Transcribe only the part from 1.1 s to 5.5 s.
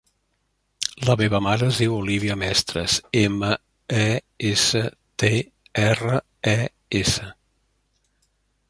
meva mare es diu Olívia Mestres: ema, e, essa, te,